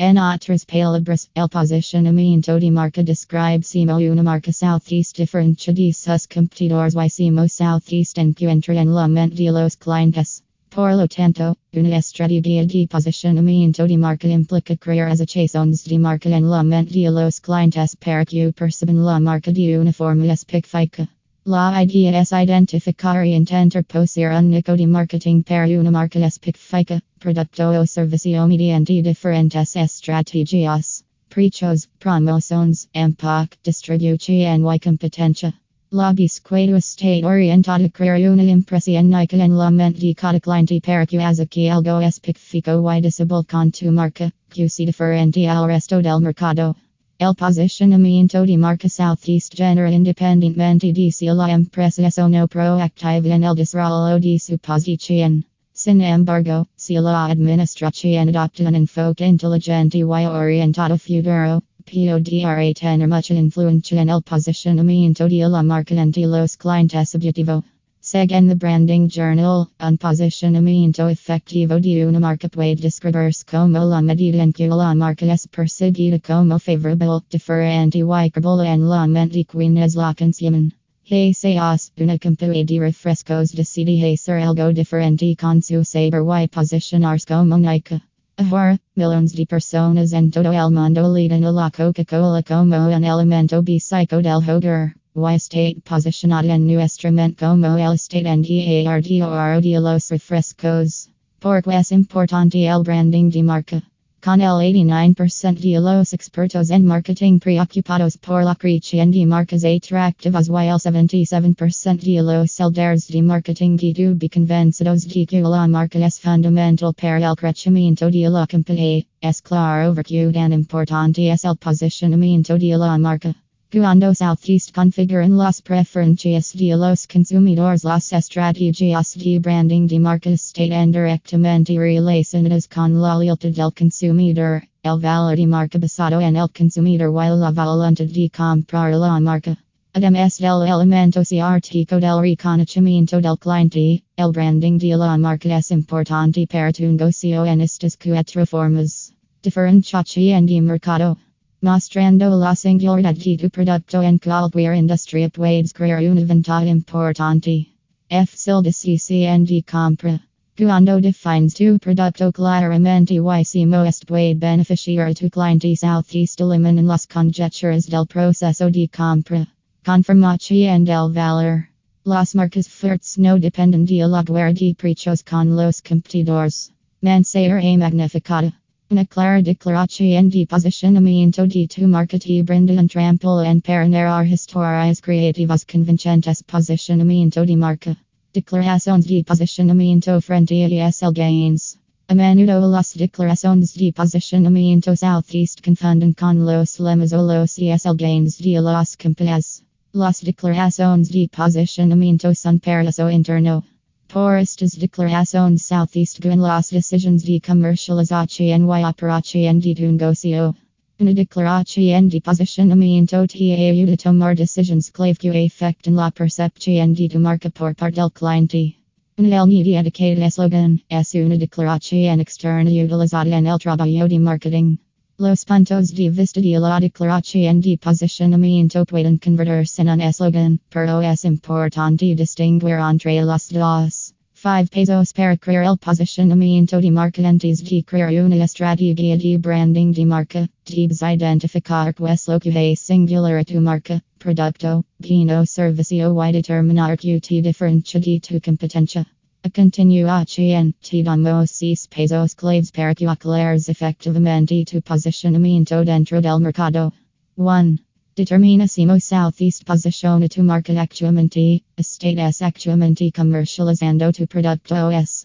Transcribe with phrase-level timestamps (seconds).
[0.00, 6.28] En otras palabras, el posicionamiento de marca describe simo una marca southeast diferente de sus
[6.28, 10.44] competidores y simo southeast encuentra en la mente de los clientes.
[10.70, 16.48] Por lo tanto, una estrategia de posicionamiento de marca implica crear asociaciones de marca en
[16.48, 21.08] la mente de los clientes para que perciban la marca de una forma específica.
[21.50, 27.00] La idea es identificar y intentar poseer un nicho de marketing para una marca específica,
[27.18, 35.54] producto o servicio mediante diferentes estrategias, precios, promociones, empaque, distribución y competencia.
[35.90, 41.16] La búsqueda está orientada crear una impresión única en la mente cada cliente para que
[41.48, 46.76] que algo específico y visible con tu marca, que se diferente al resto del mercado.
[47.20, 53.56] El posicionamiento de marca Southeast genera independientemente de si la empresa no proactiva en el
[53.56, 55.44] desarrollo de su posición.
[55.72, 63.34] Sin embargo, si la administración adopta un enfoque inteligente y orientado futuro, podrá tener mucha
[63.34, 67.64] influencia en el posicionamiento de la marca ante los clientes objetivo.
[68.10, 74.42] Según the Branding Journal, un posicionamiento efectivo de una marca puede describirse como la medida
[74.42, 79.94] en que la marca es percibida como favorable, diferente y creíble en la mente quienes
[79.94, 80.72] la consumen.
[81.04, 87.26] Seas una compañía de refrescos de decide hacer algo diferente con su saber y posicionarse
[87.26, 88.00] como única.
[88.38, 93.62] Ahora, millones de personas en todo el mundo leen a la Coca-Cola como un elemento
[93.62, 94.97] básico del hogar.
[95.18, 101.10] Y state posicionada en nuestra mente como el state en oro de los refrescos.
[101.40, 103.82] Porque es importante el branding de marca.
[104.20, 110.48] Con el 89% de los expertos en marketing preocupados por la creación de marcas atractivas
[110.48, 116.20] y el 77% de los líderes de marketing que convencidos de que la marca es
[116.20, 119.04] fundamental para el crecimiento de la compañía.
[119.20, 123.34] Es claro que tan importante es el posicionamiento de la marca.
[123.70, 130.90] Cuando Southeast configuran las preferencias de los consumidores las estrategias de branding de marca están
[130.90, 137.10] directamente relacionadas con la lealtad del consumidor, el valor de marca basado en el consumidor
[137.10, 139.58] y la voluntad de comprar la marca.
[139.92, 146.46] Además del elemento científico del reconocimiento del cliente, el branding de la marca es importante
[146.46, 149.12] para tu negocio en estas cuatro formas.
[149.42, 151.18] Diferenciación de mercado.
[151.60, 157.66] Mostrando la singularidad de tu producto en cualquier industria puedes crear una ventaja importante.
[158.08, 160.20] Fácil decisión de compra.
[160.56, 166.86] Cuando defines tu producto claramente y si most puede beneficiar a tu cliente Southeast eliminan
[166.86, 169.48] las conjeturas del proceso de compra.
[169.84, 171.70] Confirmación del valor.
[172.04, 176.70] Las marcas fuertes no dependen de la guerra de precios con los competidores.
[177.02, 178.52] Mensaje magnificada.
[178.90, 185.66] Una clara declaración de posicionamiento de tu marca brinda un trampolín para narrar historias creativas
[185.66, 187.98] convincentes posicionamiento de marca.
[188.32, 191.78] Declaraciones de posicionamiento frente a ESL Gains.
[192.08, 198.38] A menudo las declaraciones de posicionamiento Southeast confunden con los lemas o los ESL Gains
[198.38, 199.64] de las compañías.
[199.92, 203.64] Las declaraciones de posicionamiento son para uso interno.
[204.10, 210.54] Por estas declaraciones Southeast en las decisiones de comercialización y operación de tu negocio.
[210.98, 217.06] Una declaración de posicionamiento te ayuda a tomar decisiones clave que afectan la percepción de
[217.10, 218.78] tu marca por parte del cliente.
[219.18, 224.78] Una línea dedicada eslogan es una declaración externa utilizada en el trabajo de marketing.
[225.20, 231.02] Los puntos de vista de la declaración de posicionamiento pueden convertirse en un eslogan, pero
[231.02, 234.14] es importante distinguir entre los dos.
[234.34, 239.92] 5 pesos para crear el posicionamiento de marca antes de crear una estrategia de branding
[239.92, 240.48] de marca.
[240.64, 246.14] Debes identificar qué es lo que es singular a tu marca, producto, bien o servicio
[246.22, 249.04] y determinar que te diferencia de tu competencia.
[249.44, 256.40] A continuación, te damos 6 pesos claves para que aclares efectivamente tu posicionamiento dentro del
[256.40, 256.92] mercado.
[257.36, 257.78] 1.
[258.16, 265.24] determina Determinasimo Southeast posiciona tu marca actualmente, estates actualmente comercializando tu producto es.